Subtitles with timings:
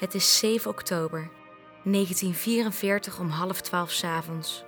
[0.00, 1.30] Het is 7 oktober
[1.82, 4.64] 1944 om half twaalf 's avonds.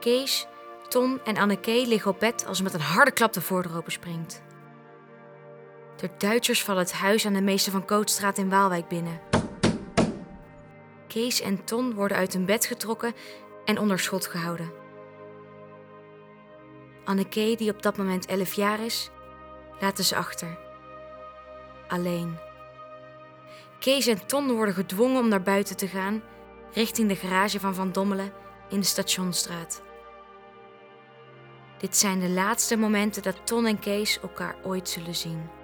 [0.00, 0.46] Kees,
[0.88, 4.42] Ton en Anneke liggen op bed als met een harde klap de voordeur openspringt.
[5.96, 9.20] De Duitsers vallen het huis aan de meester van Kootstraat in Waalwijk binnen.
[11.06, 13.14] Kees en Ton worden uit hun bed getrokken
[13.64, 14.72] en onder schot gehouden.
[17.04, 19.10] Anneke, die op dat moment 11 jaar is,
[19.80, 20.58] laten ze achter.
[21.88, 22.47] Alleen.
[23.78, 26.22] Kees en Ton worden gedwongen om naar buiten te gaan,
[26.72, 28.32] richting de garage van Van Dommelen
[28.68, 29.82] in de Stationstraat.
[31.78, 35.57] Dit zijn de laatste momenten dat Ton en Kees elkaar ooit zullen zien.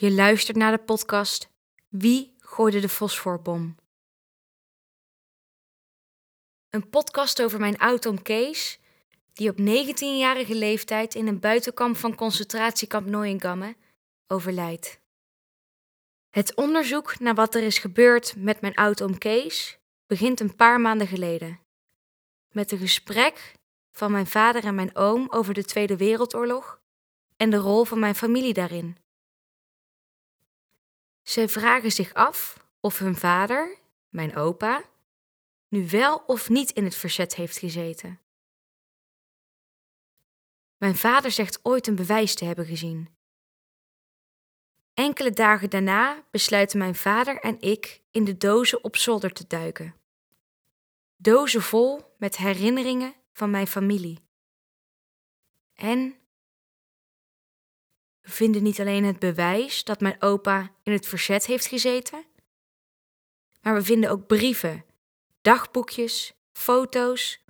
[0.00, 1.48] Je luistert naar de podcast
[1.88, 3.76] Wie gooide de fosforbom?
[6.70, 8.78] Een podcast over mijn oud-oom Kees,
[9.32, 13.76] die op 19-jarige leeftijd in een buitenkamp van concentratiekamp Neuengamme
[14.26, 15.00] overlijdt.
[16.30, 21.06] Het onderzoek naar wat er is gebeurd met mijn oud-oom Kees begint een paar maanden
[21.06, 21.60] geleden.
[22.48, 23.54] Met een gesprek
[23.92, 26.80] van mijn vader en mijn oom over de Tweede Wereldoorlog
[27.36, 29.06] en de rol van mijn familie daarin.
[31.28, 34.84] Zij vragen zich af of hun vader, mijn opa,
[35.68, 38.20] nu wel of niet in het verzet heeft gezeten.
[40.76, 43.08] Mijn vader zegt ooit een bewijs te hebben gezien.
[44.94, 49.94] Enkele dagen daarna besluiten mijn vader en ik in de dozen op zolder te duiken.
[51.16, 54.18] Dozen vol met herinneringen van mijn familie.
[55.74, 56.17] En
[58.28, 62.24] we vinden niet alleen het bewijs dat mijn opa in het verzet heeft gezeten,
[63.60, 64.84] maar we vinden ook brieven,
[65.40, 67.44] dagboekjes, foto's,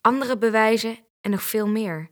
[0.00, 2.10] andere bewijzen en nog veel meer.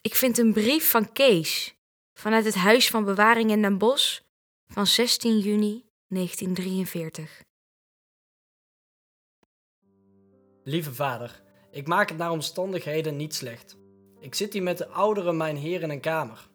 [0.00, 1.74] Ik vind een brief van Kees
[2.14, 4.20] vanuit het Huis van Bewaring in Den Bosch
[4.66, 7.42] van 16 juni 1943.
[10.64, 13.76] Lieve vader, ik maak het naar omstandigheden niet slecht.
[14.20, 16.48] Ik zit hier met de oudere mijn heer in een kamer.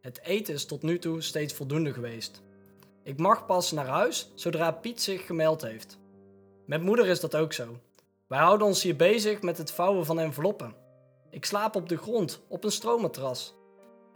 [0.00, 2.42] Het eten is tot nu toe steeds voldoende geweest.
[3.02, 5.98] Ik mag pas naar huis zodra Piet zich gemeld heeft.
[6.66, 7.78] Met moeder is dat ook zo.
[8.26, 10.74] Wij houden ons hier bezig met het vouwen van enveloppen.
[11.30, 13.54] Ik slaap op de grond, op een stroommatras.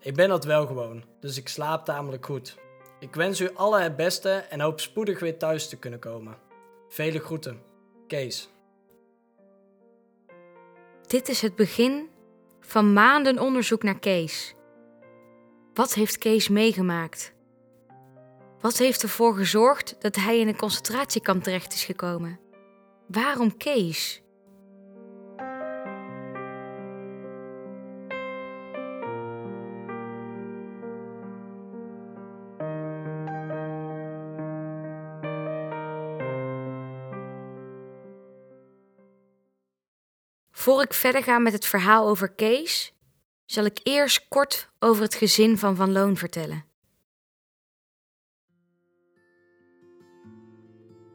[0.01, 2.59] Ik ben dat wel gewoon, dus ik slaap tamelijk goed.
[3.01, 6.37] Ik wens u alle het beste en hoop spoedig weer thuis te kunnen komen.
[6.89, 7.63] Vele groeten.
[8.07, 8.49] Kees.
[11.07, 12.09] Dit is het begin
[12.71, 14.55] van maanden onderzoek naar Kees.
[15.75, 17.35] Wat heeft Kees meegemaakt?
[18.61, 22.41] Wat heeft ervoor gezorgd dat hij in een concentratiekamp terecht is gekomen?
[23.07, 24.23] Waarom Kees?
[40.71, 42.93] Voor ik verder ga met het verhaal over Kees,
[43.45, 46.65] zal ik eerst kort over het gezin van Van Loon vertellen.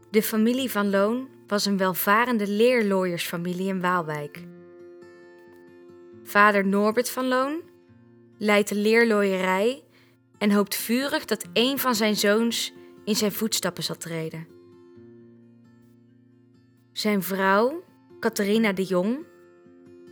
[0.09, 4.43] De familie Van Loon was een welvarende leerlooiersfamilie in Waalwijk.
[6.23, 7.61] Vader Norbert van Loon
[8.37, 9.83] leidt de leerlooierij
[10.37, 12.73] en hoopt vurig dat een van zijn zoons
[13.05, 14.47] in zijn voetstappen zal treden.
[16.91, 17.83] Zijn vrouw,
[18.19, 19.33] Catharina de Jong,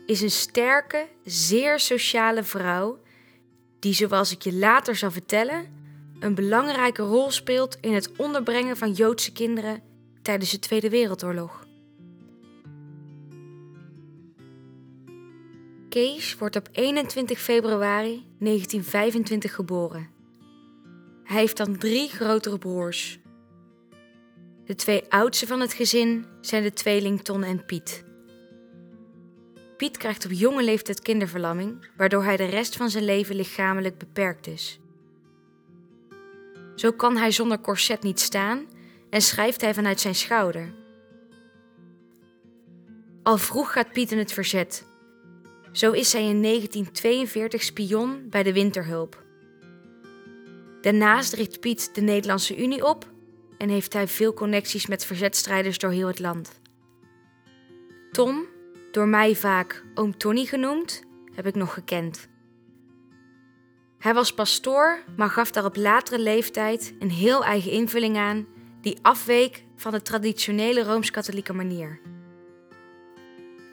[0.06, 3.02] is een sterke, zeer sociale vrouw
[3.80, 5.66] die, zoals ik je later zal vertellen,
[6.20, 9.82] een belangrijke rol speelt in het onderbrengen van Joodse kinderen
[10.22, 11.68] tijdens de Tweede Wereldoorlog.
[15.90, 20.10] Kees wordt op 21 februari 1925 geboren.
[21.24, 23.20] Hij heeft dan drie grotere broers.
[24.66, 28.04] De twee oudste van het gezin zijn de tweeling Ton en Piet.
[29.78, 34.48] Piet krijgt op jonge leeftijd kinderverlamming, waardoor hij de rest van zijn leven lichamelijk beperkt
[34.48, 34.80] is.
[36.76, 38.66] Zo kan hij zonder corset niet staan
[39.10, 40.74] en schrijft hij vanuit zijn schouder.
[43.24, 44.86] Al vroeg gaat Piet in het verzet.
[45.72, 49.24] Zo is hij in 1942 spion bij de Winterhulp.
[50.82, 53.12] Daarnaast richt Piet de Nederlandse Unie op
[53.58, 56.60] en heeft hij veel connecties met verzetstrijders door heel het land.
[58.12, 58.46] Tom,
[58.94, 61.04] door mij vaak oom Tony genoemd,
[61.36, 62.28] heb ik nog gekend.
[63.98, 68.48] Hij was pastoor, maar gaf daar op latere leeftijd een heel eigen invulling aan
[68.82, 72.00] die afweek van de traditionele rooms-katholieke manier.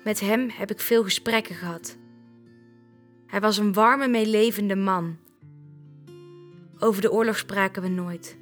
[0.04, 1.96] Met hem heb ik veel gesprekken gehad.
[3.26, 5.18] Hij was een warme, meelevende man.
[6.78, 8.38] Over de oorlog spraken we nooit.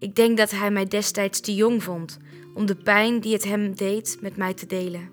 [0.00, 2.18] Ik denk dat hij mij destijds te jong vond
[2.54, 5.10] om de pijn die het hem deed met mij te delen.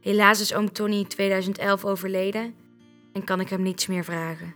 [0.00, 2.54] Helaas is oom Tony in 2011 overleden
[3.12, 4.54] en kan ik hem niets meer vragen.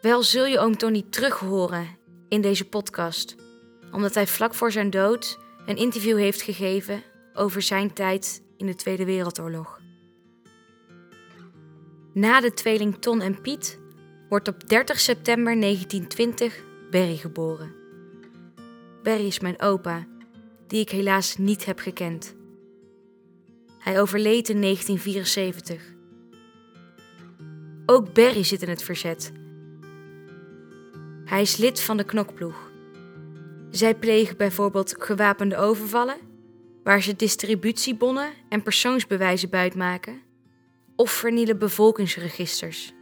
[0.00, 1.86] Wel zul je oom Tony terug horen
[2.28, 3.36] in deze podcast,
[3.90, 7.02] omdat hij vlak voor zijn dood een interview heeft gegeven
[7.34, 9.80] over zijn tijd in de Tweede Wereldoorlog.
[12.12, 13.81] Na de tweeling Ton en Piet
[14.32, 17.74] wordt op 30 september 1920 Berry geboren.
[19.02, 20.06] Berry is mijn opa,
[20.66, 22.34] die ik helaas niet heb gekend.
[23.78, 25.82] Hij overleed in 1974.
[27.86, 29.32] Ook Berry zit in het verzet.
[31.24, 32.70] Hij is lid van de knokploeg.
[33.70, 36.18] Zij plegen bijvoorbeeld gewapende overvallen,
[36.82, 40.22] waar ze distributiebonnen en persoonsbewijzen buitmaken,
[40.96, 42.92] of vernielen bevolkingsregisters.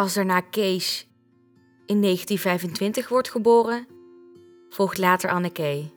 [0.00, 1.06] Als daarna Kees
[1.86, 3.86] in 1925 wordt geboren,
[4.68, 5.90] volgt later Anneke.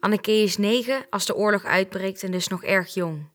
[0.00, 3.30] Anneke is negen als de oorlog uitbreekt en dus nog erg jong.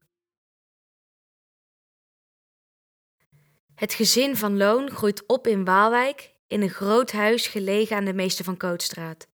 [3.75, 8.13] Het gezin van Loon groeit op in Waalwijk in een groot huis gelegen aan de
[8.13, 9.27] Meester van Kootstraat.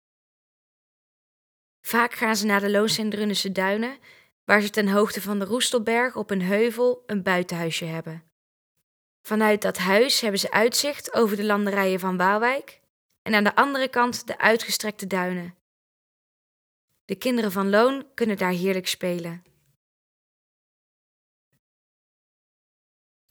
[1.81, 3.97] Vaak gaan ze naar de Loonsendrunnense duinen,
[4.45, 8.30] waar ze ten hoogte van de Roestelberg op een heuvel een buitenhuisje hebben.
[9.21, 12.81] Vanuit dat huis hebben ze uitzicht over de landerijen van Waalwijk
[13.21, 15.55] en aan de andere kant de uitgestrekte duinen.
[17.05, 19.43] De kinderen van Loon kunnen daar heerlijk spelen.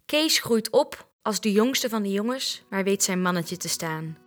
[0.04, 4.19] Kees groeit op als de jongste van de jongens, maar weet zijn mannetje te staan.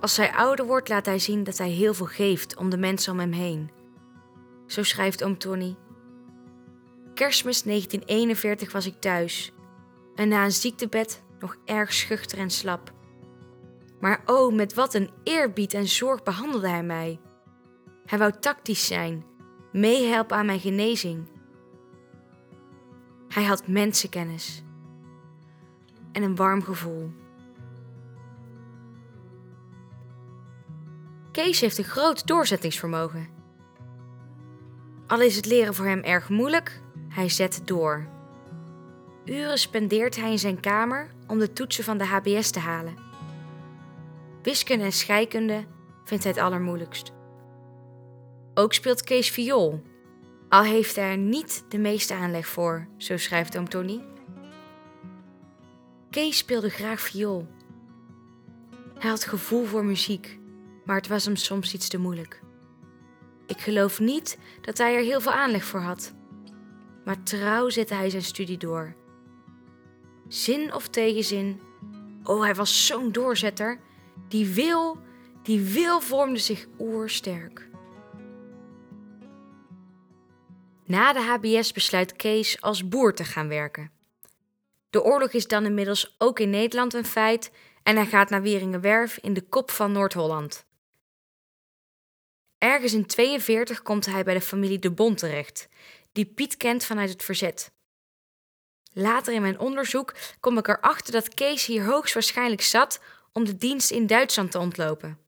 [0.00, 3.12] Als hij ouder wordt, laat hij zien dat hij heel veel geeft om de mensen
[3.12, 3.70] om hem heen.
[4.66, 5.76] Zo schrijft oom Tony.
[7.14, 9.52] Kerstmis 1941 was ik thuis
[10.14, 12.92] en na een ziektebed nog erg schuchter en slap.
[14.00, 17.20] Maar oh, met wat een eerbied en zorg behandelde hij mij.
[18.06, 19.24] Hij wou tactisch zijn,
[19.72, 21.28] meehelpen aan mijn genezing.
[23.28, 24.62] Hij had mensenkennis
[26.12, 27.10] en een warm gevoel.
[31.32, 33.28] Kees heeft een groot doorzettingsvermogen.
[35.06, 38.08] Al is het leren voor hem erg moeilijk, hij zet door.
[39.24, 42.96] Uren spendeert hij in zijn kamer om de toetsen van de HBS te halen.
[44.42, 45.64] Wiskunde en scheikunde
[46.04, 47.12] vindt hij het allermoeilijkst.
[48.54, 49.82] Ook speelt Kees viool,
[50.48, 54.04] al heeft hij er niet de meeste aanleg voor, zo schrijft oom Tony.
[56.10, 57.46] Kees speelde graag viool.
[58.98, 60.38] Hij had gevoel voor muziek,
[60.84, 62.42] maar het was hem soms iets te moeilijk.
[63.46, 66.14] Ik geloof niet dat hij er heel veel aanleg voor had.
[67.04, 68.94] Maar trouw zette hij zijn studie door.
[70.32, 71.60] Zin of tegenzin,
[72.24, 73.80] oh hij was zo'n doorzetter.
[74.28, 74.98] Die wil,
[75.42, 77.68] die wil vormde zich oersterk.
[80.84, 83.90] Na de HBS besluit Kees als boer te gaan werken.
[84.90, 87.50] De oorlog is dan inmiddels ook in Nederland een feit
[87.82, 90.64] en hij gaat naar Wieringenwerf in de kop van Noord-Holland.
[92.58, 95.68] Ergens in 42 komt hij bij de familie De Bond terecht,
[96.12, 97.72] die Piet kent vanuit het verzet.
[98.92, 103.00] Later in mijn onderzoek kom ik erachter dat Kees hier hoogstwaarschijnlijk zat
[103.32, 105.18] om de dienst in Duitsland te ontlopen.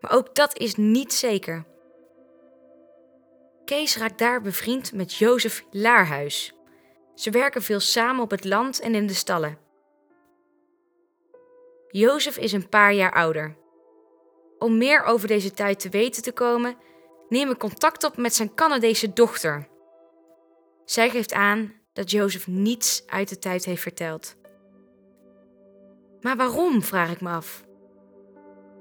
[0.00, 1.64] Maar ook dat is niet zeker.
[3.64, 6.52] Kees raakt daar bevriend met Jozef Laarhuis.
[7.14, 9.58] Ze werken veel samen op het land en in de stallen.
[11.88, 13.56] Jozef is een paar jaar ouder.
[14.58, 16.76] Om meer over deze tijd te weten te komen,
[17.28, 19.68] neem ik contact op met zijn Canadese dochter.
[20.84, 24.36] Zij geeft aan dat Jozef niets uit de tijd heeft verteld.
[26.20, 27.64] Maar waarom, vraag ik me af.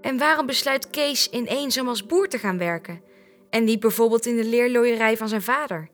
[0.02, 3.04] En waarom besluit Kees ineens om als boer te gaan werken
[3.50, 5.90] en niet bijvoorbeeld in de leerlooierij van zijn vader?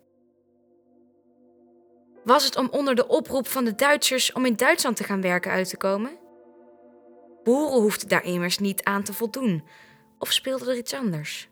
[2.24, 5.52] Was het om onder de oproep van de Duitsers om in Duitsland te gaan werken
[5.52, 6.12] uit te komen?
[7.44, 9.64] Boeren hoefden daar immers niet aan te voldoen,
[10.18, 11.50] of speelde er iets anders?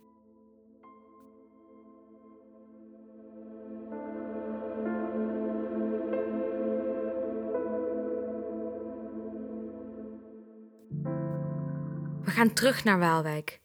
[12.42, 13.60] Gaan terug naar Waalwijk.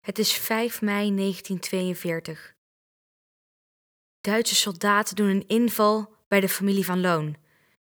[0.00, 2.54] Het is 5 mei 1942.
[4.20, 7.36] Duitse soldaten doen een inval bij de familie van Loon.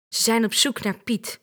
[0.08, 1.40] Ze zijn op zoek naar Piet.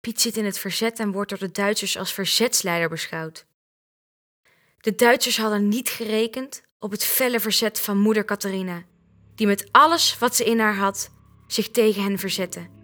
[0.00, 3.46] Piet zit in het verzet en wordt door de Duitsers als verzetsleider beschouwd.
[4.78, 8.84] De Duitsers hadden niet gerekend op het felle verzet van moeder Catharina,
[9.34, 11.10] die met alles wat ze in haar had
[11.46, 12.79] zich tegen hen verzette.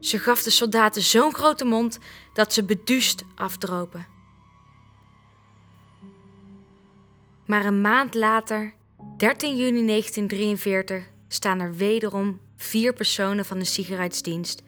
[0.00, 1.98] Ze gaf de soldaten zo'n grote mond
[2.32, 4.06] dat ze beduust afdropen.
[7.46, 8.74] Maar een maand later,
[9.16, 14.62] 13 juni 1943, staan er wederom vier personen van de sigaretsdienst,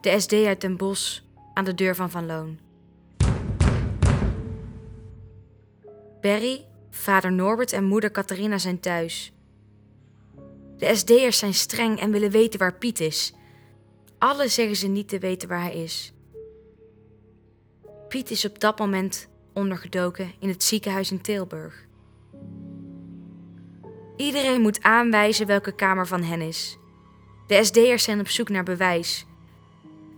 [0.00, 1.20] de SD uit Den Bosch,
[1.54, 2.58] aan de deur van Van Loon.
[6.20, 9.32] Berry, vader Norbert en moeder Catharina zijn thuis.
[10.76, 13.34] De SD'ers zijn streng en willen weten waar Piet is.
[14.24, 16.12] Alle zeggen ze niet te weten waar hij is.
[18.08, 21.86] Piet is op dat moment ondergedoken in het ziekenhuis in Tilburg.
[24.16, 26.78] Iedereen moet aanwijzen welke kamer van hen is.
[27.46, 29.26] De SD'ers zijn op zoek naar bewijs.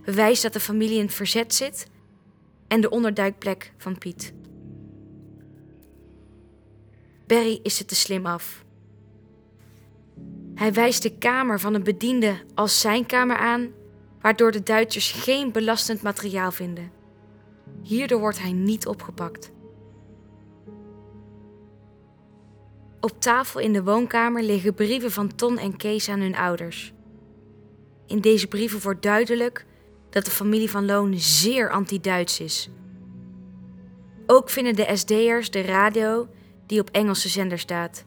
[0.05, 1.87] Bewijs dat de familie in het verzet zit
[2.67, 4.33] en de onderduikplek van Piet.
[7.25, 8.65] Barry is het te slim af.
[10.55, 13.71] Hij wijst de kamer van een bediende als zijn kamer aan,
[14.27, 16.91] waardoor de Duitsers geen belastend materiaal vinden.
[17.83, 19.51] Hierdoor wordt hij niet opgepakt.
[22.99, 26.93] Op tafel in de woonkamer liggen brieven van Ton en Kees aan hun ouders.
[28.07, 29.65] In deze brieven wordt duidelijk
[30.09, 32.69] dat de familie van Loon zeer anti-Duits is.
[34.25, 36.27] Ook vinden de SD'ers de radio
[36.65, 38.05] die op Engelse zender staat.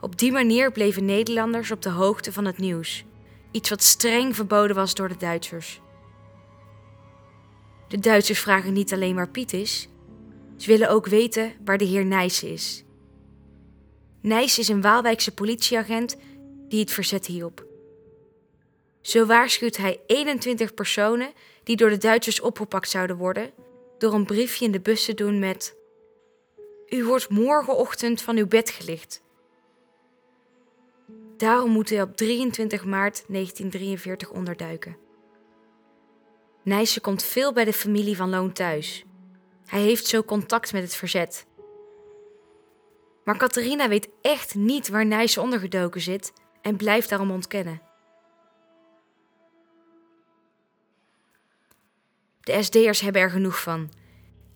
[0.00, 3.04] Op die manier bleven Nederlanders op de hoogte van het nieuws,
[3.50, 5.80] iets wat streng verboden was door de Duitsers.
[7.88, 9.88] De Duitsers vragen niet alleen waar Piet is,
[10.56, 12.84] ze willen ook weten waar de heer Nijssen is.
[14.20, 16.16] Nijs is een Waalwijkse politieagent
[16.68, 17.66] die het verzet hielp.
[19.00, 23.50] Zo waarschuwt hij 21 personen die door de Duitsers opgepakt zouden worden,
[23.98, 25.76] door een briefje in de bus te doen met:
[26.88, 29.22] U wordt morgenochtend van uw bed gelicht.
[31.38, 34.96] Daarom moet hij op 23 maart 1943 onderduiken.
[36.62, 39.04] Nijsse komt veel bij de familie van Loon thuis.
[39.66, 41.46] Hij heeft zo contact met het verzet
[43.28, 47.82] maar Catharina weet echt niet waar Nijsse ondergedoken zit en blijft daarom ontkennen.
[52.40, 53.90] De SD'ers hebben er genoeg van.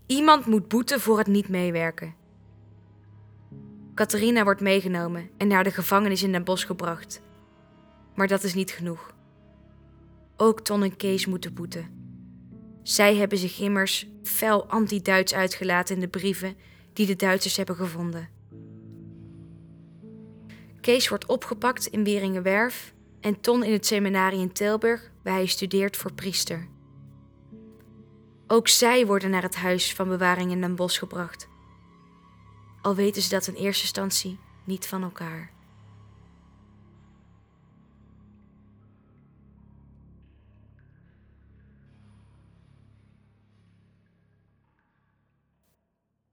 [0.07, 2.15] Iemand moet boeten voor het niet meewerken.
[4.03, 7.23] Catharina wordt meegenomen en naar de gevangenis in Den Bosch gebracht.
[8.15, 9.15] Maar dat is niet genoeg.
[10.37, 11.91] Ook Ton en Kees moeten boeten.
[12.83, 16.57] Zij hebben zich immers fel anti-Duits uitgelaten in de brieven
[16.93, 18.29] die de Duitsers hebben gevonden.
[20.81, 25.97] Kees wordt opgepakt in Weringenwerf en Ton in het seminarie in Tilburg, waar hij studeert
[25.97, 26.69] voor priester.
[28.47, 31.51] Ook zij worden naar het huis van bewaring in Den Bosch gebracht.
[32.83, 35.51] Al weten ze dat in eerste instantie niet van elkaar.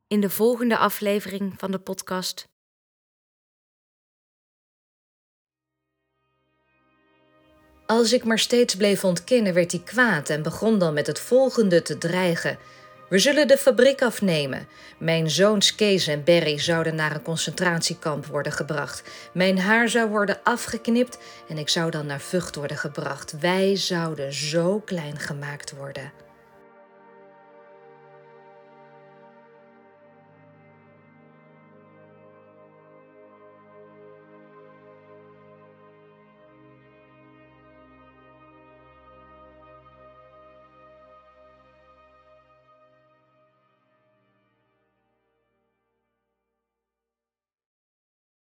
[0.08, 2.48] In de volgende aflevering van de podcast
[7.90, 11.82] Als ik maar steeds bleef ontkennen, werd hij kwaad en begon dan met het volgende
[11.82, 12.58] te dreigen.
[13.10, 14.68] We zullen de fabriek afnemen.
[14.98, 19.04] Mijn zoons Kees en Berry zouden naar een concentratiekamp worden gebracht.
[19.34, 23.40] Mijn haar zou worden afgeknipt en ik zou dan naar Vught worden gebracht.
[23.40, 26.29] Wij zouden zo klein gemaakt worden.